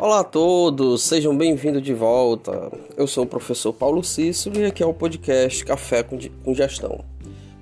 Olá 0.00 0.20
a 0.20 0.24
todos, 0.24 1.02
sejam 1.02 1.36
bem-vindos 1.36 1.82
de 1.82 1.92
volta. 1.92 2.72
Eu 2.96 3.06
sou 3.06 3.24
o 3.24 3.26
professor 3.26 3.70
Paulo 3.70 4.02
Cícero 4.02 4.58
e 4.58 4.64
aqui 4.64 4.82
é 4.82 4.86
o 4.86 4.94
podcast 4.94 5.62
Café 5.62 6.02
com 6.02 6.54
Gestão. 6.54 7.04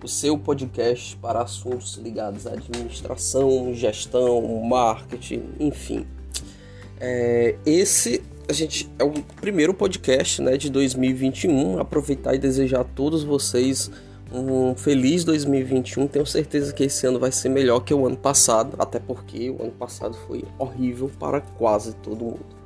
O 0.00 0.06
seu 0.06 0.38
podcast 0.38 1.16
para 1.16 1.42
assuntos 1.42 1.96
ligados 1.96 2.46
à 2.46 2.52
administração, 2.52 3.74
gestão, 3.74 4.40
marketing, 4.62 5.42
enfim. 5.58 6.06
É, 7.00 7.56
esse 7.66 8.22
a 8.48 8.52
gente 8.52 8.88
é 9.00 9.04
o 9.04 9.10
primeiro 9.40 9.74
podcast 9.74 10.40
né, 10.40 10.56
de 10.56 10.70
2021. 10.70 11.80
Aproveitar 11.80 12.36
e 12.36 12.38
desejar 12.38 12.82
a 12.82 12.84
todos 12.84 13.24
vocês 13.24 13.90
um 14.32 14.74
feliz 14.74 15.24
2021. 15.24 16.06
Tenho 16.06 16.26
certeza 16.26 16.72
que 16.72 16.84
esse 16.84 17.06
ano 17.06 17.18
vai 17.18 17.32
ser 17.32 17.48
melhor 17.48 17.80
que 17.80 17.94
o 17.94 18.06
ano 18.06 18.16
passado, 18.16 18.74
até 18.78 18.98
porque 18.98 19.50
o 19.50 19.62
ano 19.62 19.72
passado 19.72 20.16
foi 20.26 20.44
horrível 20.58 21.10
para 21.18 21.40
quase 21.40 21.94
todo 21.96 22.24
mundo. 22.24 22.58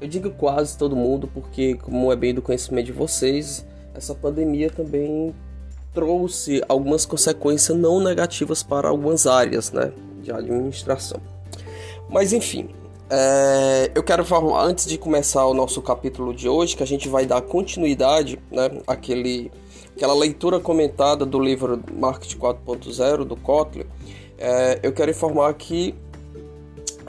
Eu 0.00 0.08
digo 0.08 0.30
quase 0.30 0.76
todo 0.76 0.96
mundo 0.96 1.28
porque, 1.32 1.74
como 1.74 2.12
é 2.12 2.16
bem 2.16 2.34
do 2.34 2.42
conhecimento 2.42 2.86
de 2.86 2.92
vocês, 2.92 3.64
essa 3.94 4.14
pandemia 4.14 4.68
também 4.68 5.34
trouxe 5.92 6.62
algumas 6.68 7.06
consequências 7.06 7.78
não 7.78 8.00
negativas 8.00 8.62
para 8.62 8.88
algumas 8.88 9.26
áreas 9.26 9.70
né, 9.70 9.92
de 10.20 10.32
administração. 10.32 11.20
Mas 12.10 12.32
enfim, 12.32 12.68
é, 13.08 13.92
eu 13.94 14.02
quero 14.02 14.24
falar, 14.24 14.64
antes 14.64 14.86
de 14.86 14.98
começar 14.98 15.46
o 15.46 15.54
nosso 15.54 15.80
capítulo 15.80 16.34
de 16.34 16.48
hoje, 16.48 16.76
que 16.76 16.82
a 16.82 16.86
gente 16.86 17.08
vai 17.08 17.24
dar 17.24 17.40
continuidade 17.42 18.38
né, 18.50 18.70
àquele 18.86 19.52
aquela 19.96 20.14
leitura 20.14 20.58
comentada 20.58 21.24
do 21.24 21.38
livro 21.38 21.80
Marketing 21.92 22.38
4.0 22.38 23.24
do 23.24 23.36
Kotler, 23.36 23.86
é, 24.36 24.80
eu 24.82 24.92
quero 24.92 25.10
informar 25.10 25.54
que 25.54 25.94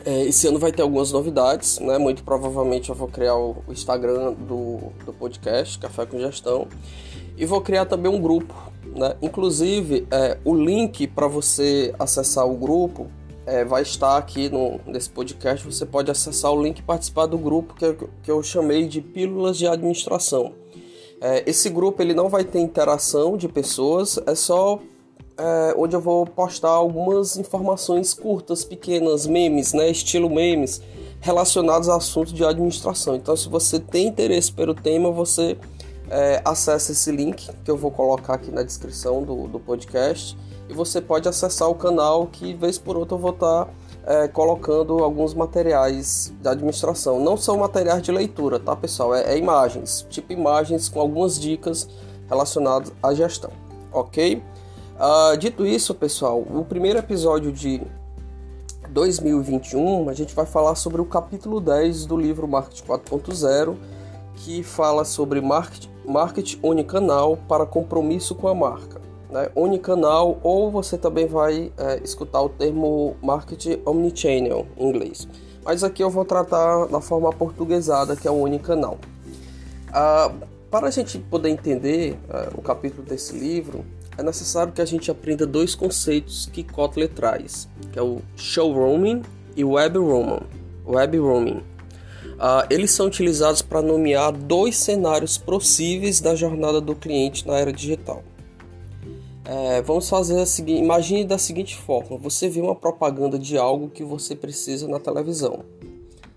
é, 0.06 0.24
esse 0.26 0.48
ano 0.48 0.60
vai 0.60 0.72
ter 0.72 0.84
algumas 0.84 1.12
novidades, 1.12 1.80
né? 1.80 1.98
Muito 1.98 2.24
provavelmente 2.24 2.90
eu 2.90 2.96
vou 2.96 3.08
criar 3.08 3.36
o, 3.36 3.64
Instagram 3.70 4.34
do, 4.34 4.92
do 5.04 5.12
podcast 5.12 5.80
Café 5.80 6.06
com 6.06 6.20
Gestão 6.20 6.68
e 7.36 7.46
vou 7.46 7.60
criar 7.60 7.86
também 7.86 8.12
um 8.12 8.22
grupo, 8.22 8.54
né? 8.96 9.16
Inclusive 9.20 10.08
é, 10.12 10.38
o 10.46 10.54
link 10.54 11.08
para 11.08 11.28
você 11.28 11.94
acessar 11.98 12.48
o 12.48 12.56
grupo 12.56 13.08
é, 13.48 13.66
vai 13.66 13.82
estar 13.82 14.16
aqui 14.18 14.48
no, 14.48 14.80
nesse 14.86 15.10
podcast. 15.10 15.66
Você 15.66 15.86
pode 15.88 16.12
acessar 16.12 16.52
o 16.52 16.62
link 16.62 16.80
e 16.80 16.84
participar 16.84 17.26
do 17.26 17.38
grupo 17.38 17.74
que, 17.74 17.98
que 18.22 18.30
eu 18.30 18.44
chamei 18.44 18.88
de 18.88 19.02
Pílulas 19.02 19.58
de 19.58 19.68
Administração. 19.68 20.54
É, 21.22 21.44
esse 21.50 21.70
grupo 21.70 22.02
ele 22.02 22.14
não 22.14 22.30
vai 22.30 22.44
ter 22.44 22.60
interação 22.60 23.38
de 23.38 23.48
pessoas, 23.48 24.20
é 24.26 24.36
só 24.36 24.80
é, 25.38 25.74
onde 25.78 25.96
eu 25.96 26.02
vou 26.02 26.26
postar 26.26 26.70
algumas 26.70 27.38
informações 27.38 28.14
curtas, 28.14 28.64
pequenas, 28.64 29.26
memes, 29.26 29.74
né, 29.74 29.90
estilo 29.90 30.30
memes, 30.30 30.82
relacionados 31.20 31.90
a 31.90 31.96
assuntos 31.96 32.34
de 32.34 32.44
administração. 32.44 33.16
Então, 33.16 33.36
se 33.36 33.50
você 33.50 33.80
tem 33.80 34.08
interesse 34.08 34.52
pelo 34.52 34.74
tema, 34.74 35.12
você 35.12 35.58
é, 36.10 36.42
acessa 36.46 36.92
esse 36.92 37.12
link 37.12 37.50
que 37.64 37.72
eu 37.72 37.78
vou 37.78 37.92
colocar 37.92 38.36
aqui 38.36 38.52
na 38.52 38.64
descrição 38.64 39.24
do, 39.24 39.48
do 39.48 39.60
podcast 39.60 40.38
e 40.70 40.74
você 40.74 41.02
pode 41.02 41.28
acessar 41.28 41.70
o 41.70 41.76
canal 41.76 42.28
que 42.28 42.54
vez 42.54 42.78
por 42.78 42.96
outra 42.96 43.16
eu 43.16 43.22
vou 43.22 43.32
estar 43.32 43.68
é, 44.06 44.28
colocando 44.28 45.04
alguns 45.04 45.34
materiais 45.34 46.32
da 46.42 46.52
administração. 46.52 47.20
Não 47.20 47.36
são 47.36 47.58
materiais 47.58 48.02
de 48.04 48.12
leitura, 48.12 48.60
tá 48.60 48.76
pessoal? 48.76 49.16
É, 49.16 49.34
é 49.34 49.38
imagens, 49.38 50.06
tipo 50.10 50.32
imagens 50.32 50.88
com 50.88 51.00
algumas 51.00 51.40
dicas 51.40 51.90
relacionadas 52.30 52.92
à 53.02 53.14
gestão, 53.14 53.52
ok? 53.92 54.42
Uh, 54.96 55.38
dito 55.38 55.66
isso, 55.66 55.94
pessoal, 55.94 56.40
o 56.40 56.64
primeiro 56.64 57.00
episódio 57.00 57.52
de 57.52 57.82
2021 58.90 60.08
a 60.08 60.14
gente 60.14 60.34
vai 60.34 60.46
falar 60.46 60.76
sobre 60.76 61.02
o 61.02 61.06
capítulo 61.06 61.60
10 61.60 62.06
do 62.06 62.16
livro 62.16 62.48
Marketing 62.48 62.84
4.0, 62.84 63.76
que 64.36 64.64
fala 64.64 65.04
sobre 65.04 65.42
marketing, 65.42 65.90
marketing 66.06 66.60
unicanal 66.64 67.38
para 67.48 67.66
compromisso 67.66 68.36
com 68.36 68.48
a 68.48 68.56
marca 68.56 69.05
né, 69.36 69.50
unicanal, 69.54 70.40
ou 70.42 70.72
você 70.72 70.98
também 70.98 71.28
vai 71.28 71.70
é, 71.78 72.00
escutar 72.02 72.42
o 72.42 72.48
termo 72.48 73.18
marketing 73.22 73.82
omnichannel 73.86 74.66
em 74.78 74.88
inglês. 74.88 75.28
Mas 75.64 75.84
aqui 75.84 76.02
eu 76.02 76.10
vou 76.10 76.24
tratar 76.24 76.86
da 76.86 77.02
forma 77.02 77.30
portuguesada, 77.34 78.16
que 78.16 78.26
é 78.28 78.32
o 78.32 78.36
unicanal. 78.36 78.98
Ah, 79.92 80.32
para 80.72 80.88
a 80.88 80.92
gente 80.92 81.20
poder 81.20 81.50
entender 81.50 82.18
é, 82.30 82.50
o 82.56 82.62
capítulo 82.62 83.04
desse 83.04 83.38
livro, 83.38 83.84
é 84.18 84.24
necessário 84.24 84.72
que 84.72 84.82
a 84.82 84.86
gente 84.86 85.12
aprenda 85.12 85.46
dois 85.46 85.76
conceitos 85.76 86.46
que 86.46 86.64
Kotler 86.64 87.10
traz, 87.10 87.68
que 87.92 88.00
é 88.00 88.02
o 88.02 88.22
showrooming 88.38 89.22
e 89.58 89.66
web 89.66 89.98
roaming. 89.98 90.44
Web 90.88 91.18
roaming. 91.18 91.62
Uh, 92.36 92.68
eles 92.70 92.92
são 92.92 93.08
utilizados 93.08 93.62
para 93.62 93.82
nomear 93.82 94.32
dois 94.32 94.78
cenários 94.78 95.38
possíveis 95.38 96.22
da 96.22 96.36
jornada 96.36 96.80
do 96.80 96.96
cliente 96.96 97.46
na 97.46 97.58
era 97.58 97.74
digital. 97.74 98.24
É, 99.48 99.80
vamos 99.84 100.10
fazer 100.10 100.42
a 100.42 100.46
seguinte, 100.46 100.82
imagine 100.82 101.24
da 101.24 101.38
seguinte 101.38 101.76
forma: 101.76 102.18
você 102.18 102.50
vê 102.50 102.60
uma 102.62 102.76
propaganda 102.76 103.38
de 103.38 103.58
algo 103.58 103.90
que 103.90 104.04
você 104.04 104.36
precisa 104.36 104.88
na 104.88 105.00
televisão. 105.00 105.64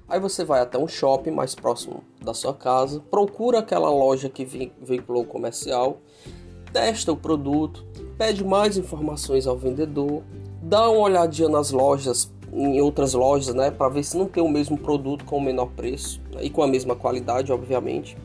Aí 0.07 0.21
você 0.21 0.45
vai 0.45 0.61
até 0.61 0.79
um 0.79 0.89
shopping 0.89 1.31
mais 1.31 1.55
próximo 1.55 2.03
da 2.23 2.33
sua 2.33 2.55
casa, 2.55 3.01
procura 3.11 3.59
aquela 3.59 3.91
loja 3.91 4.29
que 4.29 4.71
veiculou 4.81 5.23
o 5.23 5.27
comercial, 5.27 5.99
testa 6.73 7.13
o 7.13 7.17
produto, 7.17 7.85
pede 8.17 8.45
mais 8.45 8.77
informações 8.77 9.47
ao 9.47 9.57
vendedor, 9.57 10.23
dá 10.63 10.89
uma 10.89 11.01
olhadinha 11.01 11.49
nas 11.49 11.71
lojas, 11.71 12.33
em 12.53 12.81
outras 12.81 13.13
lojas, 13.13 13.55
né, 13.55 13.71
para 13.71 13.91
ver 13.91 14.03
se 14.03 14.17
não 14.17 14.27
tem 14.27 14.43
o 14.43 14.49
mesmo 14.49 14.79
produto 14.79 15.25
com 15.25 15.37
o 15.37 15.43
menor 15.43 15.67
preço 15.77 16.21
né, 16.33 16.43
e 16.43 16.51
com 16.51 16.63
a 16.63 16.67
mesma 16.67 16.97
qualidade, 16.97 17.53
obviamente. 17.53 18.17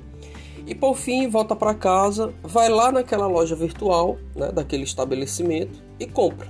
E 0.66 0.74
por 0.74 0.96
fim, 0.96 1.30
volta 1.30 1.56
para 1.56 1.74
casa, 1.74 2.34
vai 2.42 2.70
lá 2.70 2.92
naquela 2.92 3.28
loja 3.28 3.56
virtual, 3.56 4.18
né, 4.36 4.52
daquele 4.52 4.84
estabelecimento 4.84 5.82
e 6.00 6.06
compra. 6.06 6.48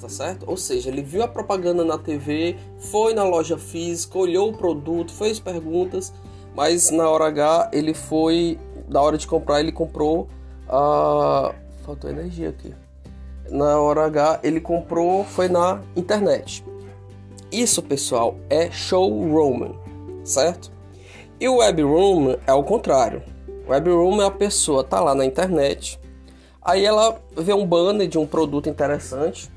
Tá 0.00 0.08
certo? 0.08 0.44
Ou 0.48 0.56
seja, 0.56 0.90
ele 0.90 1.02
viu 1.02 1.22
a 1.22 1.28
propaganda 1.28 1.84
na 1.84 1.98
TV, 1.98 2.56
foi 2.78 3.14
na 3.14 3.24
loja 3.24 3.56
física, 3.56 4.18
olhou 4.18 4.50
o 4.50 4.56
produto, 4.56 5.12
fez 5.12 5.40
perguntas, 5.40 6.12
mas 6.54 6.90
na 6.90 7.08
hora 7.08 7.26
H 7.26 7.70
ele 7.72 7.94
foi, 7.94 8.58
na 8.88 9.00
hora 9.00 9.16
de 9.18 9.26
comprar, 9.26 9.60
ele 9.60 9.72
comprou 9.72 10.28
a. 10.68 11.54
Faltou 11.84 12.10
energia 12.10 12.50
aqui. 12.50 12.72
Na 13.50 13.78
hora 13.80 14.04
H 14.06 14.40
ele 14.42 14.60
comprou, 14.60 15.24
foi 15.24 15.48
na 15.48 15.80
internet. 15.96 16.64
Isso, 17.50 17.82
pessoal, 17.82 18.36
é 18.50 18.70
showroom, 18.70 19.74
certo? 20.24 20.73
E 21.40 21.48
o 21.48 21.56
web 21.56 21.82
room 21.82 22.36
é 22.46 22.52
o 22.52 22.62
contrário. 22.62 23.22
O 23.66 23.70
web 23.70 23.90
room 23.90 24.22
é 24.22 24.26
a 24.26 24.30
pessoa 24.30 24.84
tá 24.84 25.00
lá 25.00 25.14
na 25.14 25.24
internet, 25.24 25.98
aí 26.62 26.84
ela 26.84 27.20
vê 27.36 27.52
um 27.52 27.66
banner 27.66 28.06
de 28.06 28.18
um 28.18 28.26
produto 28.26 28.68
interessante, 28.68 29.50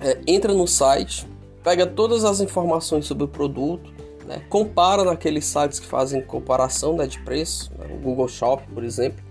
é, 0.00 0.18
entra 0.26 0.52
no 0.52 0.66
site, 0.66 1.26
pega 1.64 1.86
todas 1.86 2.24
as 2.24 2.40
informações 2.40 3.06
sobre 3.06 3.24
o 3.24 3.28
produto, 3.28 3.92
né, 4.26 4.42
compara 4.48 5.04
naqueles 5.04 5.46
sites 5.46 5.80
que 5.80 5.86
fazem 5.86 6.20
comparação 6.20 6.96
né, 6.96 7.06
de 7.06 7.18
preço, 7.20 7.72
né, 7.78 7.86
o 7.90 7.96
Google 7.96 8.28
Shop, 8.28 8.62
por 8.72 8.84
exemplo, 8.84 9.24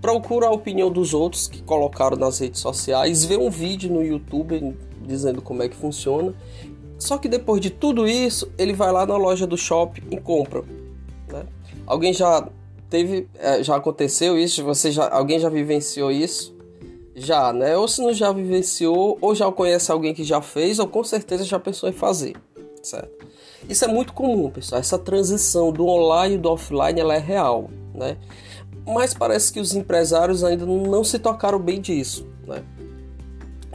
procura 0.00 0.46
a 0.46 0.50
opinião 0.50 0.90
dos 0.90 1.14
outros 1.14 1.48
que 1.48 1.62
colocaram 1.62 2.16
nas 2.16 2.38
redes 2.38 2.60
sociais, 2.60 3.24
vê 3.24 3.36
um 3.36 3.50
vídeo 3.50 3.90
no 3.90 4.04
YouTube 4.04 4.76
dizendo 5.00 5.40
como 5.40 5.62
é 5.62 5.68
que 5.68 5.76
funciona 5.76 6.34
só 6.98 7.18
que 7.18 7.28
depois 7.28 7.60
de 7.60 7.70
tudo 7.70 8.06
isso, 8.06 8.50
ele 8.58 8.72
vai 8.72 8.90
lá 8.90 9.04
na 9.06 9.16
loja 9.16 9.46
do 9.46 9.56
shopping 9.56 10.02
e 10.10 10.20
compra. 10.20 10.62
Né? 11.28 11.46
Alguém 11.86 12.12
já 12.12 12.48
teve, 12.88 13.28
é, 13.38 13.62
já 13.62 13.76
aconteceu 13.76 14.38
isso? 14.38 14.64
Você 14.64 14.90
já, 14.90 15.08
alguém 15.08 15.38
já 15.38 15.48
vivenciou 15.48 16.10
isso? 16.10 16.54
Já, 17.14 17.52
né? 17.52 17.76
Ou 17.76 17.88
se 17.88 18.02
não 18.02 18.12
já 18.12 18.30
vivenciou, 18.32 19.16
ou 19.20 19.34
já 19.34 19.50
conhece 19.50 19.90
alguém 19.90 20.14
que 20.14 20.24
já 20.24 20.40
fez, 20.40 20.78
ou 20.78 20.86
com 20.86 21.02
certeza 21.02 21.44
já 21.44 21.58
pensou 21.58 21.88
em 21.88 21.92
fazer, 21.92 22.36
certo? 22.82 23.26
Isso 23.68 23.84
é 23.84 23.88
muito 23.88 24.12
comum, 24.12 24.50
pessoal. 24.50 24.80
Essa 24.80 24.98
transição 24.98 25.72
do 25.72 25.86
online 25.86 26.34
e 26.34 26.38
do 26.38 26.50
offline, 26.50 27.00
ela 27.00 27.14
é 27.14 27.18
real, 27.18 27.70
né? 27.94 28.16
Mas 28.86 29.12
parece 29.12 29.52
que 29.52 29.58
os 29.58 29.74
empresários 29.74 30.44
ainda 30.44 30.64
não 30.64 31.02
se 31.02 31.18
tocaram 31.18 31.58
bem 31.58 31.80
disso, 31.80 32.26
né? 32.46 32.62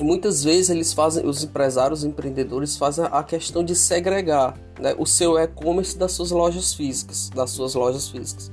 E 0.01 0.03
muitas 0.03 0.43
vezes 0.43 0.71
eles 0.71 0.93
fazem, 0.93 1.23
os 1.27 1.43
empresários, 1.43 1.99
os 1.99 2.05
empreendedores 2.05 2.75
fazem 2.75 3.05
a 3.11 3.21
questão 3.21 3.63
de 3.63 3.75
segregar 3.75 4.57
né, 4.79 4.95
o 4.97 5.05
seu 5.05 5.37
e-commerce 5.37 5.95
das 5.95 6.11
suas 6.13 6.31
lojas 6.31 6.73
físicas, 6.73 7.29
das 7.29 7.51
suas 7.51 7.75
lojas 7.75 8.09
físicas. 8.09 8.51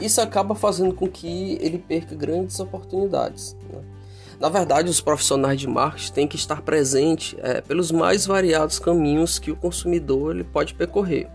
Isso 0.00 0.20
acaba 0.20 0.56
fazendo 0.56 0.92
com 0.92 1.06
que 1.06 1.56
ele 1.60 1.78
perca 1.78 2.16
grandes 2.16 2.58
oportunidades. 2.58 3.56
Né? 3.72 3.80
Na 4.40 4.48
verdade, 4.48 4.90
os 4.90 5.00
profissionais 5.00 5.60
de 5.60 5.68
marketing 5.68 6.12
têm 6.12 6.26
que 6.26 6.34
estar 6.34 6.62
presentes 6.62 7.36
é, 7.44 7.60
pelos 7.60 7.92
mais 7.92 8.26
variados 8.26 8.80
caminhos 8.80 9.38
que 9.38 9.52
o 9.52 9.56
consumidor 9.56 10.34
ele 10.34 10.42
pode 10.42 10.74
percorrer, 10.74 11.28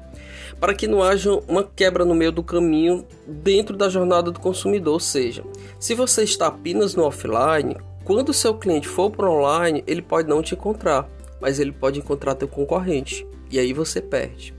para 0.59 0.73
que 0.73 0.87
não 0.87 1.01
haja 1.01 1.31
uma 1.47 1.63
quebra 1.63 2.03
no 2.03 2.13
meio 2.13 2.33
do 2.33 2.43
caminho 2.43 3.05
dentro 3.25 3.77
da 3.77 3.87
jornada 3.87 4.29
do 4.29 4.41
consumidor. 4.41 4.95
Ou 4.95 4.99
seja, 4.99 5.41
se 5.79 5.95
você 5.95 6.23
está 6.23 6.47
apenas 6.47 6.95
no 6.95 7.03
offline, 7.03 7.77
quando 8.03 8.29
o 8.29 8.33
seu 8.33 8.53
cliente 8.55 8.87
for 8.87 9.09
para 9.09 9.29
online, 9.29 9.83
ele 9.87 10.01
pode 10.01 10.27
não 10.27 10.41
te 10.41 10.53
encontrar, 10.53 11.07
mas 11.39 11.59
ele 11.59 11.71
pode 11.71 11.99
encontrar 11.99 12.35
teu 12.35 12.47
concorrente 12.47 13.27
e 13.49 13.59
aí 13.59 13.73
você 13.73 14.01
perde. 14.01 14.55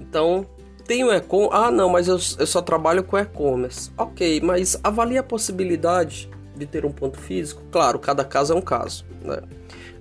Então, 0.00 0.46
tem 0.86 1.04
o 1.04 1.12
e-commerce. 1.12 1.56
Ah, 1.56 1.70
não, 1.70 1.88
mas 1.88 2.08
eu, 2.08 2.18
eu 2.38 2.46
só 2.46 2.60
trabalho 2.60 3.04
com 3.04 3.18
e-commerce. 3.18 3.90
Ok, 3.96 4.40
mas 4.42 4.78
avalie 4.82 5.18
a 5.18 5.22
possibilidade 5.22 6.28
de 6.56 6.66
ter 6.66 6.84
um 6.84 6.92
ponto 6.92 7.18
físico. 7.18 7.62
Claro, 7.70 7.98
cada 7.98 8.24
caso 8.24 8.52
é 8.52 8.56
um 8.56 8.60
caso, 8.60 9.04
né? 9.22 9.40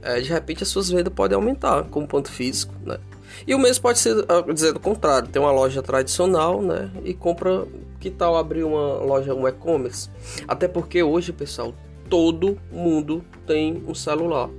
É, 0.01 0.19
de 0.19 0.30
repente 0.30 0.63
as 0.63 0.69
suas 0.69 0.89
vendas 0.89 1.13
podem 1.13 1.36
aumentar 1.36 1.83
com 1.86 2.06
ponto 2.06 2.31
físico, 2.31 2.74
né? 2.83 2.98
E 3.45 3.56
o 3.56 3.59
mesmo 3.59 3.81
pode 3.81 4.00
ser 4.00 4.25
ah, 4.27 4.42
dizer 4.51 4.74
do 4.74 4.80
contrário, 4.80 5.27
tem 5.30 5.42
uma 5.42 5.51
loja 5.51 5.81
tradicional, 5.81 6.62
né? 6.62 6.92
E 7.03 7.13
compra, 7.13 7.65
que 8.00 8.09
tal 8.09 8.36
abrir 8.36 8.63
uma 8.63 8.95
loja, 8.95 9.33
um 9.33 9.48
e-commerce? 9.48 10.09
Até 10.48 10.68
porque 10.68 11.03
hoje, 11.03 11.31
pessoal, 11.31 11.74
todo 12.12 12.60
mundo 12.69 13.24
tem 13.48 13.81
um 13.88 13.96
celular, 13.96 14.50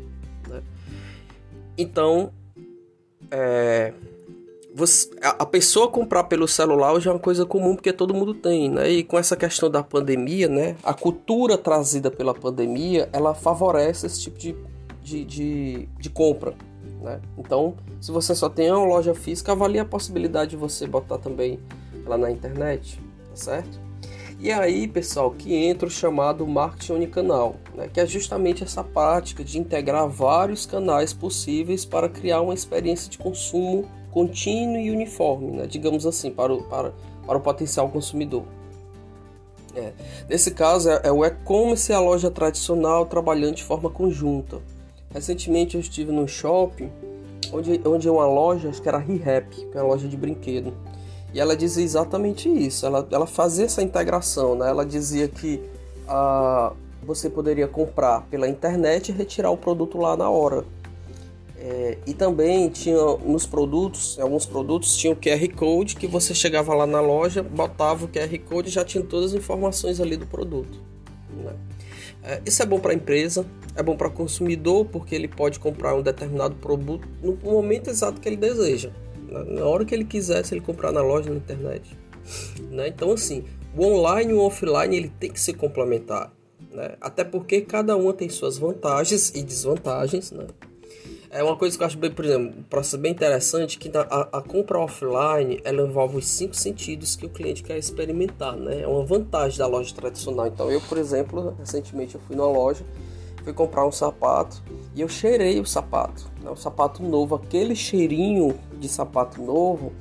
né? 0.48 0.62
Então, 1.76 2.32
é, 3.30 3.92
você, 4.74 5.10
a, 5.20 5.44
pessoa 5.44 5.88
comprar 5.88 6.24
pelo 6.24 6.48
celular 6.48 6.98
já 6.98 7.10
é 7.10 7.14
uma 7.14 7.20
coisa 7.20 7.44
comum 7.44 7.74
porque 7.74 7.92
todo 7.92 8.14
mundo 8.14 8.32
tem, 8.32 8.70
né? 8.70 8.90
E 8.90 9.04
com 9.04 9.18
essa 9.18 9.36
questão 9.36 9.70
da 9.70 9.82
pandemia, 9.82 10.48
né? 10.48 10.76
A 10.82 10.94
cultura 10.94 11.58
trazida 11.58 12.10
pela 12.10 12.32
pandemia, 12.32 13.06
ela 13.12 13.34
favorece 13.34 14.06
esse 14.06 14.22
tipo 14.22 14.38
de, 14.38 14.56
de, 15.02 15.24
de, 15.26 15.88
de 15.98 16.08
compra, 16.08 16.54
né? 17.02 17.20
Então, 17.36 17.74
se 18.00 18.10
você 18.10 18.34
só 18.34 18.48
tem 18.48 18.70
uma 18.70 18.86
loja 18.86 19.14
física, 19.14 19.52
avalie 19.52 19.78
a 19.78 19.84
possibilidade 19.84 20.52
de 20.52 20.56
você 20.56 20.86
botar 20.86 21.18
também 21.18 21.60
ela 22.06 22.16
na 22.16 22.30
internet, 22.30 22.98
tá 23.28 23.36
certo? 23.36 23.91
E 24.42 24.50
aí, 24.50 24.88
pessoal, 24.88 25.30
que 25.30 25.54
entra 25.54 25.86
o 25.86 25.90
chamado 25.90 26.44
marketing 26.44 26.94
unicanal, 26.94 27.54
né? 27.76 27.86
que 27.86 28.00
é 28.00 28.04
justamente 28.04 28.64
essa 28.64 28.82
prática 28.82 29.44
de 29.44 29.56
integrar 29.56 30.08
vários 30.08 30.66
canais 30.66 31.12
possíveis 31.12 31.84
para 31.84 32.08
criar 32.08 32.40
uma 32.40 32.52
experiência 32.52 33.08
de 33.08 33.18
consumo 33.18 33.88
contínuo 34.10 34.78
e 34.78 34.90
uniforme, 34.90 35.52
né? 35.52 35.68
digamos 35.68 36.04
assim, 36.04 36.32
para 36.32 36.52
o, 36.52 36.64
para, 36.64 36.92
para 37.24 37.38
o 37.38 37.40
potencial 37.40 37.88
consumidor. 37.88 38.42
É. 39.76 39.92
Nesse 40.28 40.50
caso, 40.50 40.90
é, 40.90 41.02
é 41.04 41.12
o 41.12 41.24
e-commerce 41.24 41.92
e 41.92 41.94
a 41.94 42.00
loja 42.00 42.28
tradicional 42.28 43.06
trabalhando 43.06 43.54
de 43.54 43.62
forma 43.62 43.88
conjunta. 43.88 44.60
Recentemente 45.14 45.76
eu 45.76 45.80
estive 45.80 46.10
no 46.10 46.26
shopping, 46.26 46.90
onde, 47.52 47.80
onde 47.84 48.08
é 48.08 48.10
uma 48.10 48.26
loja, 48.26 48.70
acho 48.70 48.82
que 48.82 48.88
era 48.88 48.98
ReHap, 48.98 49.54
que 49.54 49.78
é 49.78 49.80
uma 49.80 49.92
loja 49.92 50.08
de 50.08 50.16
brinquedo. 50.16 50.74
E 51.32 51.40
ela 51.40 51.56
dizia 51.56 51.82
exatamente 51.84 52.48
isso, 52.48 52.84
ela, 52.84 53.06
ela 53.10 53.26
fazia 53.26 53.64
essa 53.64 53.82
integração, 53.82 54.54
né? 54.54 54.68
Ela 54.68 54.84
dizia 54.84 55.28
que 55.28 55.62
ah, 56.06 56.72
você 57.02 57.30
poderia 57.30 57.66
comprar 57.66 58.22
pela 58.30 58.48
internet 58.48 59.08
e 59.08 59.12
retirar 59.12 59.50
o 59.50 59.56
produto 59.56 59.98
lá 59.98 60.16
na 60.16 60.28
hora. 60.28 60.64
É, 61.56 61.96
e 62.06 62.12
também 62.12 62.68
tinha 62.68 63.00
nos 63.24 63.46
produtos, 63.46 64.18
alguns 64.18 64.44
produtos 64.44 64.96
tinham 64.96 65.14
QR 65.14 65.48
Code 65.54 65.94
que 65.94 66.08
você 66.08 66.34
chegava 66.34 66.74
lá 66.74 66.86
na 66.86 67.00
loja, 67.00 67.40
botava 67.40 68.04
o 68.04 68.08
QR 68.08 68.36
Code 68.40 68.68
e 68.68 68.72
já 68.72 68.84
tinha 68.84 69.02
todas 69.04 69.32
as 69.32 69.38
informações 69.38 70.00
ali 70.00 70.16
do 70.16 70.26
produto. 70.26 70.80
Né? 71.30 71.52
É, 72.24 72.42
isso 72.44 72.62
é 72.62 72.66
bom 72.66 72.80
para 72.80 72.90
a 72.90 72.94
empresa, 72.94 73.46
é 73.76 73.82
bom 73.82 73.96
para 73.96 74.08
o 74.08 74.10
consumidor 74.10 74.86
porque 74.86 75.14
ele 75.14 75.28
pode 75.28 75.60
comprar 75.60 75.94
um 75.94 76.02
determinado 76.02 76.56
produto 76.56 77.08
no 77.22 77.38
momento 77.42 77.88
exato 77.88 78.20
que 78.20 78.28
ele 78.28 78.36
deseja? 78.36 78.90
Na 79.32 79.64
hora 79.64 79.84
que 79.84 79.94
ele 79.94 80.04
quiser, 80.04 80.44
se 80.44 80.54
ele 80.54 80.60
comprar 80.60 80.92
na 80.92 81.02
loja 81.02 81.30
na 81.30 81.36
internet. 81.36 81.96
Né? 82.70 82.88
Então 82.88 83.12
assim, 83.12 83.44
o 83.76 83.84
online 83.84 84.32
e 84.32 84.34
o 84.34 84.40
offline 84.40 84.96
ele 84.96 85.08
tem 85.08 85.30
que 85.30 85.40
se 85.40 85.52
complementar, 85.52 86.32
né? 86.70 86.96
até 87.00 87.24
porque 87.24 87.60
cada 87.62 87.96
uma 87.96 88.12
tem 88.12 88.28
suas 88.28 88.58
vantagens 88.58 89.30
e 89.34 89.42
desvantagens. 89.42 90.30
Né? 90.30 90.46
É 91.34 91.42
uma 91.42 91.56
coisa 91.56 91.78
que 91.78 91.82
eu 91.82 91.86
acho 91.86 91.96
bem, 91.96 92.10
por 92.10 92.26
exemplo, 92.26 92.58
um 92.58 92.62
processo 92.64 92.98
bem 92.98 93.10
interessante 93.10 93.78
que 93.78 93.90
a, 93.96 94.28
a, 94.36 94.42
compra 94.42 94.78
offline 94.78 95.62
ela 95.64 95.80
envolve 95.80 96.18
os 96.18 96.26
cinco 96.26 96.54
sentidos 96.54 97.16
que 97.16 97.24
o 97.24 97.30
cliente 97.30 97.62
quer 97.62 97.78
experimentar, 97.78 98.54
né? 98.54 98.82
É 98.82 98.86
uma 98.86 99.02
vantagem 99.02 99.56
da 99.56 99.66
loja 99.66 99.94
tradicional. 99.94 100.48
Então 100.48 100.70
eu, 100.70 100.78
por 100.82 100.98
exemplo, 100.98 101.56
recentemente 101.58 102.16
eu 102.16 102.20
fui 102.20 102.36
numa 102.36 102.50
loja, 102.50 102.84
fui 103.42 103.54
comprar 103.54 103.86
um 103.86 103.90
sapato 103.90 104.62
e 104.94 105.00
eu 105.00 105.08
cheirei 105.08 105.58
o 105.58 105.64
sapato, 105.64 106.30
né? 106.42 106.50
O 106.50 106.56
sapato 106.56 107.02
novo, 107.02 107.34
aquele 107.34 107.74
cheirinho 107.74 108.54
de 108.82 108.88
sapato 108.88 109.40
novo 109.40 109.92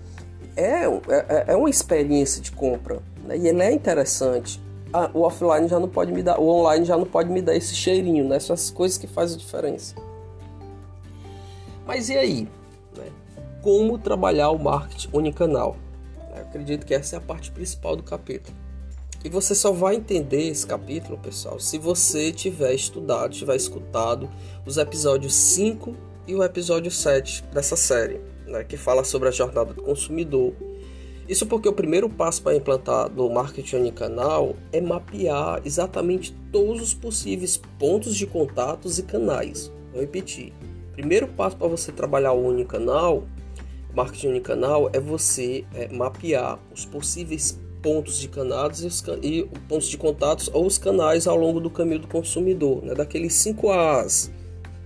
é, 0.56 0.84
é, 0.86 1.46
é 1.48 1.56
uma 1.56 1.70
experiência 1.70 2.42
de 2.42 2.52
compra 2.52 3.00
né? 3.24 3.38
e 3.38 3.48
ele 3.48 3.62
é 3.62 3.72
interessante. 3.72 4.60
Ah, 4.94 5.10
o 5.14 5.22
offline 5.22 5.70
já 5.70 5.80
não 5.80 5.88
pode 5.88 6.12
me 6.12 6.22
dar, 6.22 6.38
o 6.40 6.48
online 6.48 6.84
já 6.84 6.98
não 6.98 7.06
pode 7.06 7.30
me 7.30 7.42
dar 7.42 7.56
esse 7.56 7.74
cheirinho, 7.74 8.28
né? 8.28 8.40
São 8.40 8.54
as 8.54 8.70
coisas 8.70 8.98
que 8.98 9.08
fazem 9.08 9.38
a 9.38 9.40
diferença. 9.40 9.96
Mas 11.88 12.10
e 12.10 12.18
aí? 12.18 12.50
Né? 12.98 13.06
Como 13.62 13.98
trabalhar 13.98 14.50
o 14.50 14.60
marketing 14.60 15.10
unicanal? 15.14 15.78
Eu 16.36 16.42
acredito 16.42 16.86
que 16.86 16.94
essa 16.94 17.16
é 17.16 17.18
a 17.18 17.22
parte 17.22 17.52
principal 17.52 17.96
do 17.96 18.04
capítulo. 18.04 18.56
E 19.24 19.30
você 19.30 19.56
só 19.56 19.72
vai 19.72 19.96
entender 19.96 20.50
esse 20.50 20.66
capítulo, 20.66 21.18
pessoal, 21.18 21.60
se 21.60 21.78
você 21.78 22.32
tiver 22.32 22.74
estudado, 22.74 23.34
tiver 23.34 23.56
escutado 23.56 24.30
os 24.66 24.78
episódios 24.78 25.34
5 25.34 25.96
e 26.28 26.36
o 26.36 26.44
episódio 26.44 26.92
7 26.92 27.44
dessa 27.54 27.76
série, 27.76 28.20
né, 28.52 28.64
que 28.64 28.78
fala 28.78 29.04
sobre 29.04 29.30
a 29.30 29.32
jornada 29.32 29.74
do 29.74 29.82
consumidor. 29.82 30.54
Isso 31.28 31.46
porque 31.46 31.70
o 31.70 31.74
primeiro 31.74 32.10
passo 32.10 32.44
para 32.44 32.56
implantar 32.56 33.10
do 33.10 33.30
marketing 33.30 33.78
unicanal 33.78 34.56
é 34.72 34.82
mapear 34.82 35.62
exatamente 35.64 36.36
todos 36.52 36.82
os 36.82 36.94
possíveis 36.94 37.58
pontos 37.80 38.16
de 38.16 38.28
contatos 38.28 39.00
e 39.00 39.04
canais. 39.04 39.72
Vou 39.94 40.02
repetir 40.02 40.54
Primeiro 40.94 41.28
passo 41.28 41.56
para 41.56 41.68
você 41.68 41.92
trabalhar 41.92 42.34
o 42.34 42.48
unicanal, 42.48 43.24
marketing 43.94 44.28
unicanal, 44.28 44.90
é 44.94 45.00
você 45.00 45.66
é, 45.74 45.88
mapear 45.88 46.60
os 46.74 46.86
possíveis 46.86 47.60
pontos 47.82 48.20
de 48.20 48.28
canados 48.28 48.84
e, 48.84 48.88
os, 48.88 49.04
e 49.24 49.50
pontos 49.68 49.88
de 49.88 49.98
contatos 49.98 50.50
ou 50.54 50.66
os 50.66 50.78
canais 50.78 51.28
ao 51.28 51.36
longo 51.36 51.60
do 51.60 51.70
caminho 51.70 52.02
do 52.02 52.08
consumidor, 52.08 52.84
né? 52.84 52.94
daqueles 52.94 53.34
5 53.34 53.72
As. 53.72 54.32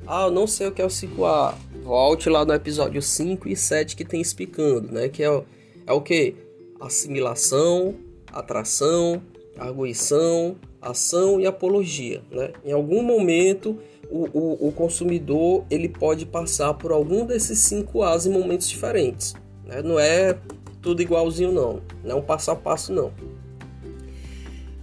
Ah, 0.07 0.25
eu 0.25 0.31
não 0.31 0.45
sei 0.45 0.67
o 0.67 0.71
que 0.71 0.81
é 0.81 0.85
o 0.85 0.89
5A. 0.89 1.55
Volte 1.83 2.29
lá 2.29 2.45
no 2.45 2.53
episódio 2.53 3.01
5 3.01 3.47
e 3.47 3.55
7 3.55 3.95
que 3.95 4.05
tem 4.05 4.21
explicando, 4.21 4.91
né? 4.91 5.09
Que 5.09 5.23
é, 5.23 5.43
é 5.87 5.93
o 5.93 6.01
que? 6.01 6.35
Assimilação, 6.79 7.95
atração, 8.31 9.21
arguição, 9.57 10.57
ação 10.81 11.39
e 11.39 11.47
apologia, 11.47 12.21
né? 12.31 12.53
Em 12.63 12.71
algum 12.71 13.01
momento 13.01 13.79
o, 14.09 14.25
o, 14.33 14.67
o, 14.67 14.71
consumidor 14.71 15.65
ele 15.69 15.89
pode 15.89 16.25
passar 16.25 16.74
por 16.75 16.91
algum 16.91 17.25
desses 17.25 17.57
cinco 17.59 18.03
As 18.03 18.25
em 18.25 18.31
momentos 18.31 18.69
diferentes. 18.69 19.33
Né? 19.65 19.81
Não 19.81 20.00
é 20.00 20.38
tudo 20.81 21.01
igualzinho, 21.01 21.51
não. 21.51 21.81
Não 22.03 22.12
é 22.12 22.15
um 22.15 22.21
passo 22.21 22.51
a 22.51 22.55
passo, 22.55 22.93
não. 22.93 23.12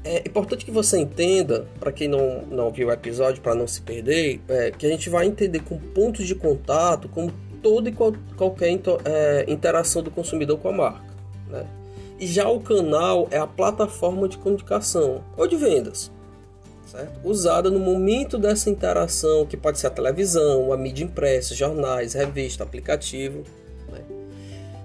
É 0.05 0.19
importante 0.27 0.65
que 0.65 0.71
você 0.71 0.99
entenda, 0.99 1.67
para 1.79 1.93
quem 1.93 2.09
não, 2.09 2.43
não 2.51 2.71
viu 2.71 2.89
o 2.89 2.93
episódio, 2.93 3.41
para 3.41 3.55
não 3.55 3.67
se 3.67 3.81
perder, 3.81 4.41
é, 4.49 4.71
que 4.71 4.85
a 4.85 4.89
gente 4.89 5.09
vai 5.09 5.27
entender 5.27 5.61
com 5.61 5.79
pontos 5.79 6.27
de 6.27 6.35
contato 6.35 7.09
como 7.09 7.33
toda 7.63 7.89
e 7.89 7.93
qual, 7.93 8.13
qualquer 8.37 8.77
é, 9.05 9.45
interação 9.47 10.03
do 10.03 10.11
consumidor 10.11 10.59
com 10.59 10.69
a 10.69 10.73
marca. 10.73 11.15
Né? 11.49 11.65
E 12.19 12.27
já 12.27 12.49
o 12.49 12.61
canal 12.61 13.29
é 13.31 13.39
a 13.39 13.47
plataforma 13.47 14.29
de 14.29 14.39
comunicação 14.39 15.23
ou 15.37 15.47
de 15.47 15.57
vendas 15.57 16.11
certo? 16.93 17.21
usada 17.25 17.71
no 17.71 17.79
momento 17.79 18.39
dessa 18.39 18.69
interação, 18.69 19.47
que 19.47 19.57
pode 19.57 19.79
ser 19.79 19.87
a 19.87 19.91
televisão, 19.91 20.73
a 20.73 20.77
mídia 20.77 21.05
impressa, 21.05 21.55
jornais, 21.55 22.13
revista, 22.13 22.63
aplicativo. 22.63 23.43
Né? 23.91 24.01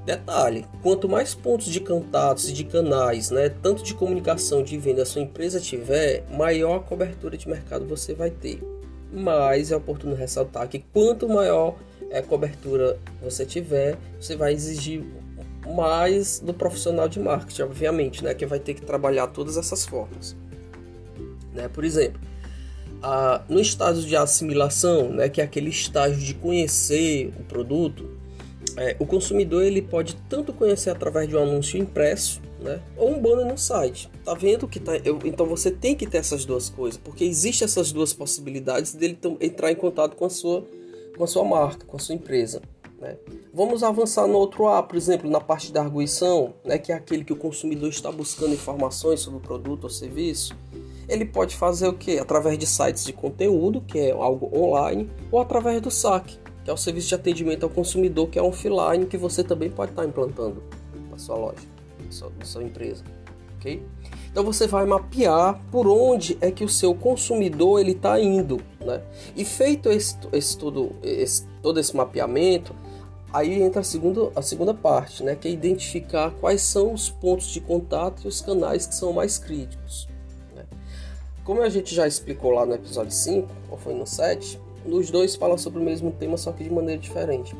Detalhe: 0.08 0.66
quanto 0.82 1.10
mais 1.10 1.36
pontos 1.36 1.66
de 1.66 1.82
contatos 1.82 2.48
e 2.48 2.54
de 2.54 2.64
canais, 2.64 3.30
né, 3.30 3.50
tanto 3.50 3.84
de 3.84 3.94
comunicação 3.94 4.64
de 4.64 4.78
venda 4.78 5.02
a 5.02 5.06
sua 5.06 5.22
empresa 5.22 5.60
tiver, 5.60 6.24
maior 6.32 6.78
a 6.78 6.80
cobertura 6.80 7.38
de 7.38 7.46
mercado 7.50 7.86
você 7.86 8.14
vai 8.14 8.30
ter. 8.32 8.64
Mas 9.12 9.70
é 9.70 9.76
oportuno 9.76 10.16
ressaltar 10.16 10.70
que 10.70 10.80
quanto 10.80 11.28
maior 11.28 11.76
a 12.14 12.22
cobertura 12.22 12.98
você 13.22 13.46
tiver, 13.46 13.98
você 14.18 14.38
vai 14.38 14.54
exigir 14.54 15.04
mais 15.76 16.40
do 16.40 16.54
profissional 16.54 17.10
de 17.10 17.20
marketing, 17.20 17.64
obviamente, 17.64 18.24
né, 18.24 18.34
que 18.34 18.46
vai 18.46 18.60
ter 18.60 18.76
que 18.76 18.84
trabalhar 18.84 19.28
todas 19.28 19.58
essas 19.58 19.86
formas. 19.86 20.38
Né? 21.54 21.68
Por 21.68 21.84
exemplo, 21.84 22.22
a, 23.04 23.44
no 23.50 23.60
estágio 23.60 24.04
de 24.04 24.16
assimilação, 24.16 25.10
né, 25.10 25.28
que 25.28 25.42
é 25.42 25.44
aquele 25.44 25.70
estágio 25.70 26.18
de 26.18 26.34
conhecer 26.34 27.34
o 27.38 27.44
produto, 27.44 28.17
é, 28.78 28.96
o 29.00 29.06
consumidor 29.06 29.64
ele 29.64 29.82
pode 29.82 30.16
tanto 30.30 30.54
conhecer 30.54 30.92
através 30.92 31.28
de 31.28 31.36
um 31.36 31.40
anúncio 31.40 31.80
impresso, 31.80 32.42
né, 32.60 32.80
ou 32.96 33.12
um 33.12 33.20
banner 33.20 33.46
no 33.46 33.58
site. 33.58 34.10
Tá 34.24 34.34
vendo 34.34 34.68
que 34.68 34.80
tá? 34.80 34.96
Eu, 35.04 35.20
então 35.26 35.46
você 35.46 35.72
tem 35.72 35.96
que 35.96 36.06
ter 36.06 36.20
essas 36.20 36.46
duas 36.46 36.70
coisas, 36.70 37.00
porque 37.04 37.24
existem 37.24 37.66
essas 37.66 37.92
duas 37.92 38.14
possibilidades 38.14 38.94
dele 38.94 39.18
entrar 39.42 39.72
em 39.72 39.76
contato 39.76 40.16
com 40.16 40.26
a 40.26 40.30
sua, 40.30 40.64
com 41.18 41.24
a 41.24 41.28
sua 41.28 41.44
marca, 41.44 41.86
com 41.86 41.98
a 41.98 42.00
sua 42.00 42.16
empresa. 42.16 42.62
Né? 43.00 43.18
Vamos 43.54 43.84
avançar 43.84 44.28
no 44.28 44.38
outro 44.38 44.68
A, 44.68 44.82
por 44.82 44.96
exemplo, 44.96 45.30
na 45.30 45.42
parte 45.42 45.72
da 45.72 45.82
arguição, 45.82 46.54
né, 46.64 46.78
que 46.78 46.92
é 46.92 46.96
aquele 46.96 47.24
que 47.24 47.34
o 47.34 47.38
consumidor 47.38 47.90
está 47.90 48.12
buscando 48.12 48.54
informações 48.54 49.22
sobre 49.22 49.40
o 49.40 49.42
produto 49.42 49.86
ou 49.86 49.90
serviço 49.90 50.56
ele 51.08 51.26
pode 51.26 51.56
fazer 51.56 51.88
o 51.88 51.94
que? 51.94 52.20
Através 52.20 52.58
de 52.58 52.66
sites 52.66 53.06
de 53.06 53.14
conteúdo, 53.14 53.82
que 53.82 53.98
é 53.98 54.12
algo 54.12 54.52
online, 54.54 55.10
ou 55.32 55.40
através 55.40 55.82
do 55.82 55.90
saque, 55.90 56.38
que 56.38 56.47
é 56.68 56.74
o 56.74 56.78
serviço 56.78 57.08
de 57.08 57.16
atendimento 57.16 57.64
ao 57.64 57.70
consumidor, 57.70 58.28
que 58.28 58.38
é 58.38 58.42
offline, 58.42 59.06
que 59.06 59.18
você 59.18 59.44
também 59.44 59.70
pode 59.70 59.92
estar 59.92 60.06
implantando 60.06 60.62
na 61.10 61.18
sua 61.18 61.38
loja, 61.38 61.64
na 62.04 62.12
sua, 62.12 62.32
na 62.38 62.46
sua 62.46 62.64
empresa, 62.64 63.04
ok? 63.58 63.82
Então 64.30 64.44
você 64.44 64.68
vai 64.68 64.86
mapear 64.86 65.60
por 65.72 65.88
onde 65.88 66.38
é 66.42 66.52
que 66.52 66.64
o 66.64 66.70
seu 66.70 66.94
consumidor 66.94 67.80
ele 67.80 67.94
está 67.94 68.20
indo, 68.20 68.62
né? 68.82 69.02
E 69.36 69.46
feito 69.46 69.90
esse, 69.90 70.18
esse, 70.34 70.58
todo, 70.58 70.92
esse, 71.02 71.48
todo 71.64 71.80
esse 71.80 71.96
mapeamento, 71.96 72.76
aí 73.34 73.62
entra 73.64 73.82
a 73.82 73.84
segunda, 73.84 74.32
a 74.36 74.42
segunda 74.42 74.74
parte, 74.74 75.24
né? 75.24 75.36
Que 75.36 75.48
é 75.48 75.52
identificar 75.52 76.32
quais 76.32 76.62
são 76.62 76.94
os 76.94 77.10
pontos 77.10 77.48
de 77.48 77.62
contato 77.62 78.24
e 78.26 78.28
os 78.28 78.42
canais 78.42 78.86
que 78.86 78.94
são 78.94 79.14
mais 79.14 79.40
críticos. 79.40 80.08
Né? 80.54 80.66
Como 81.44 81.62
a 81.62 81.70
gente 81.70 81.96
já 81.96 82.06
explicou 82.06 82.52
lá 82.52 82.66
no 82.66 82.76
episódio 82.76 83.14
5, 83.14 83.48
ou 83.72 83.78
foi 83.78 83.94
no 83.94 84.06
7, 84.06 84.60
os 84.96 85.12
dois 85.12 85.36
falam 85.36 85.58
sobre 85.58 85.80
o 85.80 85.84
mesmo 85.84 86.12
tema, 86.12 86.38
só 86.38 86.52
que 86.52 86.64
de 86.64 86.72
maneira 86.72 87.02
diferente. 87.02 87.56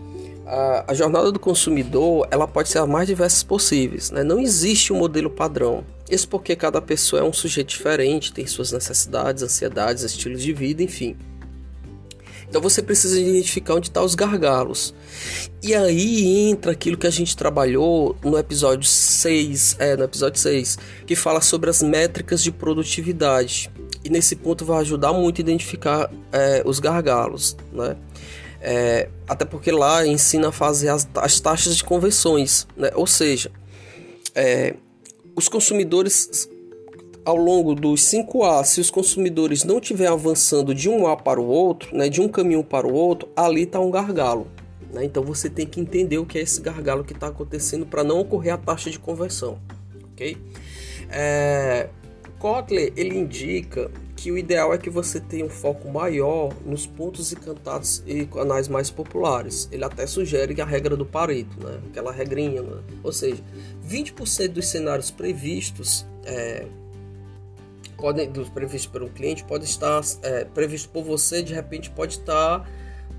A, 0.46 0.86
a 0.92 0.94
jornada 0.94 1.32
do 1.32 1.40
consumidor 1.40 2.28
ela 2.32 2.48
pode 2.48 2.70
ser 2.70 2.80
a 2.80 2.86
mais 2.86 3.08
diversas 3.08 3.44
possíveis. 3.44 4.12
Né? 4.12 4.24
Não 4.24 4.40
existe 4.40 4.94
um 4.94 4.98
modelo 4.98 5.30
padrão. 5.30 5.84
Isso 6.10 6.28
porque 6.28 6.56
cada 6.56 6.82
pessoa 6.82 7.22
é 7.22 7.24
um 7.24 7.34
sujeito 7.34 7.70
diferente, 7.70 8.32
tem 8.32 8.48
suas 8.48 8.72
necessidades, 8.72 9.44
ansiedades, 9.44 10.04
estilos 10.04 10.42
de 10.42 10.54
vida, 10.54 10.82
enfim. 10.82 11.18
Então 12.50 12.62
você 12.62 12.82
precisa 12.82 13.20
identificar 13.20 13.76
onde 13.76 13.88
estão 13.88 14.04
tá 14.04 14.06
os 14.06 14.16
gargalos. 14.16 14.94
E 15.62 15.76
aí 15.76 16.50
entra 16.50 16.72
aquilo 16.72 16.98
que 16.98 17.08
a 17.08 17.12
gente 17.12 17.36
trabalhou 17.36 18.16
no 18.24 18.38
episódio 18.38 18.88
6, 18.88 19.76
é, 19.80 19.98
no 19.98 20.06
episódio 20.06 20.40
6, 20.40 20.78
que 21.06 21.16
fala 21.16 21.42
sobre 21.42 21.70
as 21.70 21.82
métricas 21.82 22.42
de 22.42 22.52
produtividade. 22.52 23.70
E 24.08 24.10
nesse 24.10 24.38
ponto 24.38 24.64
vai 24.64 24.80
ajudar 24.80 25.12
muito 25.12 25.40
a 25.40 25.42
identificar 25.42 26.10
é, 26.32 26.64
os 26.66 26.80
gargalos, 26.80 27.58
né? 27.74 27.98
É, 28.62 29.10
até 29.28 29.44
porque 29.44 29.70
lá 29.70 30.08
ensina 30.08 30.48
a 30.48 30.52
fazer 30.54 30.88
as, 30.88 31.06
as 31.16 31.42
taxas 31.42 31.76
de 31.76 31.84
conversões, 31.84 32.66
né? 32.78 32.90
Ou 32.96 33.06
seja, 33.06 33.52
é, 34.34 34.76
os 35.36 35.50
consumidores 35.50 36.50
ao 37.26 37.36
longo 37.36 37.76
dos 37.76 38.00
5A, 38.04 38.64
se 38.64 38.80
os 38.80 38.90
consumidores 38.90 39.66
não 39.66 39.80
estiverem 39.80 40.14
avançando 40.14 40.74
de 40.74 40.88
um 40.88 41.06
A 41.06 41.18
para 41.18 41.42
o 41.42 41.46
outro, 41.46 41.94
né, 41.94 42.08
de 42.08 42.22
um 42.22 42.30
caminho 42.30 42.64
para 42.64 42.88
o 42.88 42.94
outro, 42.94 43.28
ali 43.36 43.64
está 43.64 43.82
um 43.82 43.92
gargalo. 43.92 44.48
Né? 44.94 45.04
Então 45.04 45.22
você 45.22 45.50
tem 45.50 45.68
que 45.68 45.82
entender 45.82 46.18
o 46.18 46.26
que 46.26 46.38
é 46.38 46.42
esse 46.42 46.62
gargalo 46.62 47.04
que 47.04 47.12
está 47.12 47.28
acontecendo 47.28 47.86
para 47.86 48.06
não 48.06 48.22
ocorrer 48.22 48.54
a 48.54 48.58
taxa 48.58 48.90
de 48.90 48.98
conversão. 48.98 49.60
ok? 50.14 50.38
É, 51.10 51.90
Kotler 52.40 52.94
ele 52.96 53.18
indica 53.18 53.90
que 54.16 54.32
o 54.32 54.38
ideal 54.38 54.74
é 54.74 54.78
que 54.78 54.90
você 54.90 55.20
tenha 55.20 55.46
um 55.46 55.50
foco 55.50 55.90
maior 55.90 56.54
nos 56.66 56.86
pontos 56.86 57.32
e 57.32 57.36
cantados 57.36 58.04
e 58.06 58.26
canais 58.26 58.68
mais 58.68 58.90
populares. 58.90 59.70
Ele 59.72 59.84
até 59.84 60.08
sugere 60.08 60.60
a 60.60 60.66
regra 60.66 60.96
do 60.96 61.06
Pareto, 61.06 61.60
né? 61.64 61.80
aquela 61.90 62.12
regrinha, 62.12 62.62
né? 62.62 62.82
ou 63.04 63.14
seja, 63.14 63.44
20% 63.88 64.50
dos 64.50 64.68
cenários 64.68 65.12
previstos 65.12 66.06
é, 66.26 66.66
podem, 67.96 68.30
dos 68.30 68.50
previstos 68.50 68.92
por 68.92 69.04
um 69.04 69.10
cliente 69.10 69.44
pode 69.44 69.66
estar 69.66 70.02
é, 70.24 70.46
previsto 70.46 70.90
por 70.90 71.04
você, 71.04 71.42
de 71.42 71.54
repente 71.54 71.90
pode 71.92 72.14
estar 72.14 72.68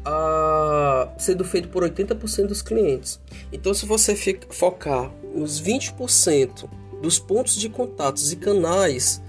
a, 0.04 1.12
sendo 1.18 1.44
feito 1.44 1.68
por 1.68 1.82
80% 1.82 2.46
dos 2.46 2.62
clientes. 2.62 3.20
Então, 3.52 3.74
se 3.74 3.86
você 3.86 4.16
focar 4.50 5.12
nos 5.34 5.62
20% 5.62 6.68
dos 7.00 7.18
pontos 7.18 7.56
de 7.56 7.68
contatos 7.68 8.32
e 8.32 8.36
canais 8.36 9.22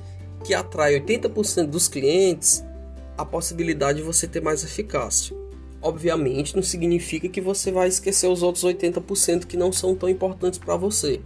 que 0.44 0.54
atrai 0.54 1.00
80% 1.00 1.68
dos 1.68 1.88
clientes, 1.88 2.64
a 3.18 3.26
possibilidade 3.26 4.00
de 4.00 4.04
você 4.04 4.28
ter 4.28 4.42
mais 4.42 4.64
eficácia. 4.64 5.36
Obviamente, 5.82 6.56
não 6.56 6.64
significa 6.64 7.30
que 7.30 7.42
você 7.42 7.72
vai 7.72 7.88
esquecer 7.88 8.28
os 8.28 8.44
outros 8.44 8.64
80% 8.64 9.46
que 9.46 9.58
não 9.58 9.72
são 9.72 9.96
tão 9.96 10.10
importantes 10.10 10.60
para 10.60 10.76
você. 10.76 11.22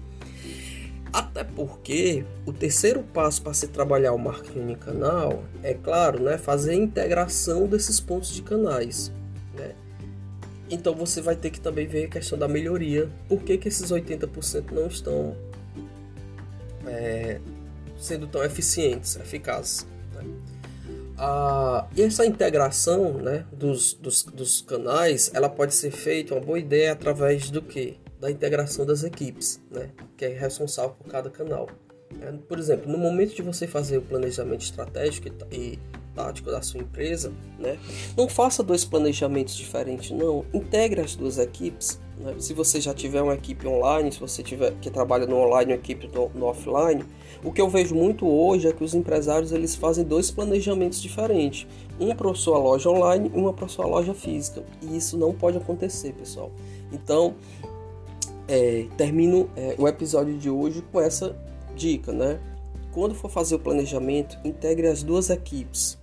Até 1.12 1.43
porque 1.43 2.25
o 2.45 2.51
terceiro 2.51 3.03
passo 3.13 3.41
para 3.43 3.53
se 3.53 3.67
trabalhar 3.67 4.13
o 4.13 4.17
marketing 4.17 4.73
canal 4.75 5.43
é, 5.62 5.75
claro, 5.75 6.19
né, 6.23 6.39
fazer 6.39 6.71
a 6.71 6.75
integração 6.75 7.67
desses 7.67 8.00
pontos 8.00 8.33
de 8.33 8.41
canais. 8.41 9.12
Né? 9.55 9.73
Então 10.71 10.95
você 10.95 11.21
vai 11.21 11.35
ter 11.35 11.51
que 11.51 11.62
também 11.62 11.85
ver 11.85 12.05
a 12.05 12.09
questão 12.09 12.38
da 12.38 12.47
melhoria. 12.47 13.09
Por 13.29 13.43
que, 13.43 13.59
que 13.59 13.67
esses 13.67 13.91
80% 13.91 14.71
não 14.71 14.88
estão 14.88 15.35
é, 16.88 17.40
sendo 17.98 18.28
tão 18.28 18.44
eficientes, 18.44 19.16
eficazes? 19.16 19.88
Né? 20.13 20.24
Ah, 21.18 21.88
e 21.96 22.02
essa 22.02 22.25
integração 22.25 23.13
né, 23.13 23.46
dos, 23.52 23.94
dos, 23.94 24.24
dos 24.24 24.62
canais 24.62 25.32
ela 25.34 25.50
pode 25.50 25.74
ser 25.74 25.92
feita, 25.92 26.34
uma 26.34 26.42
boa 26.42 26.60
ideia, 26.60 26.92
através 26.92 27.50
do 27.50 27.62
que? 27.62 27.98
da 28.24 28.32
integração 28.32 28.86
das 28.86 29.04
equipes, 29.04 29.62
né? 29.70 29.90
que 30.16 30.24
é 30.24 30.30
responsável 30.30 30.92
por 30.92 31.12
cada 31.12 31.30
canal. 31.30 31.68
É, 32.22 32.32
por 32.32 32.58
exemplo, 32.58 32.90
no 32.90 32.98
momento 32.98 33.36
de 33.36 33.42
você 33.42 33.68
fazer 33.68 33.98
o 33.98 34.02
planejamento 34.02 34.62
estratégico 34.62 35.28
e 35.52 35.78
tático 36.15 36.51
da 36.51 36.62
sua 36.62 36.79
empresa, 36.79 37.32
né? 37.60 37.77
não 38.15 38.27
faça 38.27 38.63
dois 38.63 38.86
planejamentos 38.86 39.55
diferentes, 39.55 40.12
não. 40.12 40.46
Integre 40.53 41.01
as 41.01 41.15
duas 41.15 41.38
equipes. 41.38 42.00
Né? 42.17 42.36
Se 42.39 42.53
você 42.53 42.79
já 42.79 42.93
tiver 42.93 43.22
uma 43.22 43.34
equipe 43.34 43.67
online, 43.67 44.12
se 44.12 44.20
você 44.20 44.43
tiver 44.43 44.74
que 44.82 44.89
trabalha 44.89 45.25
no 45.25 45.38
online, 45.38 45.74
uma 45.74 45.77
equipe 45.77 46.10
no, 46.13 46.29
no 46.29 46.46
offline, 46.46 47.03
o 47.43 47.51
que 47.51 47.62
eu 47.62 47.70
vejo 47.70 47.96
muito 47.96 48.27
hoje 48.27 48.67
é 48.67 48.72
que 48.72 48.84
os 48.84 48.93
empresários 48.93 49.51
eles 49.51 49.75
fazem 49.75 50.03
dois 50.03 50.32
planejamentos 50.32 51.01
diferentes, 51.01 51.67
um 52.00 52.15
para 52.15 52.34
sua 52.34 52.58
loja 52.58 52.89
online 52.89 53.32
e 53.34 53.38
uma 53.38 53.51
para 53.51 53.67
sua 53.67 53.86
loja 53.86 54.13
física. 54.13 54.63
E 54.82 54.96
isso 54.96 55.17
não 55.17 55.34
pode 55.34 55.58
acontecer, 55.58 56.13
pessoal. 56.13 56.51
Então, 56.91 57.36
é, 58.48 58.86
termino 58.98 59.50
é, 59.55 59.75
o 59.77 59.88
episódio 59.88 60.38
de 60.38 60.50
hoje 60.50 60.84
com 60.91 61.01
essa 61.01 61.36
dica, 61.75 62.12
né? 62.12 62.39
Quando 62.91 63.15
for 63.15 63.29
fazer 63.29 63.55
o 63.55 63.60
planejamento, 63.60 64.38
integre 64.46 64.88
as 64.88 65.01
duas 65.01 65.29
equipes? 65.29 65.98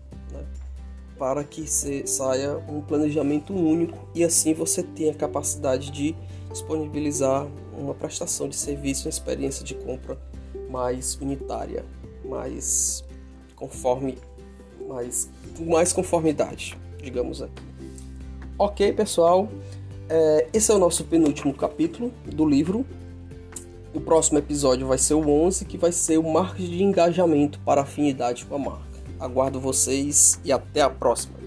Para 1.21 1.45
que 1.45 1.67
saia 2.09 2.57
um 2.67 2.81
planejamento 2.81 3.53
único 3.53 4.09
e 4.15 4.25
assim 4.25 4.55
você 4.55 4.83
tenha 4.83 5.13
a 5.13 5.15
capacidade 5.15 5.91
de 5.91 6.17
disponibilizar 6.51 7.47
uma 7.79 7.93
prestação 7.93 8.49
de 8.49 8.57
serviço, 8.57 9.07
uma 9.07 9.11
experiência 9.11 9.63
de 9.63 9.75
compra 9.75 10.19
mais 10.71 11.17
unitária, 11.21 11.85
mais 12.25 13.05
conforme, 13.55 14.17
mais, 14.89 15.29
mais 15.59 15.93
conformidade, 15.93 16.79
digamos 17.03 17.43
aqui. 17.43 17.63
Ok, 18.59 18.91
pessoal. 18.95 19.47
É, 20.09 20.49
esse 20.55 20.73
é 20.73 20.75
o 20.75 20.79
nosso 20.79 21.05
penúltimo 21.05 21.53
capítulo 21.53 22.11
do 22.25 22.49
livro. 22.49 22.87
O 23.93 24.01
próximo 24.01 24.39
episódio 24.39 24.87
vai 24.87 24.97
ser 24.97 25.15
o 25.15 25.29
11, 25.29 25.67
que 25.67 25.77
vai 25.77 25.93
ser 25.93 26.17
o 26.17 26.33
marketing 26.33 26.71
de 26.71 26.83
engajamento 26.83 27.61
para 27.61 27.83
afinidade 27.83 28.47
com 28.47 28.55
a 28.55 28.59
marca. 28.59 28.90
Aguardo 29.21 29.61
vocês 29.61 30.41
e 30.45 30.51
até 30.51 30.81
a 30.81 30.91
próxima. 30.91 31.40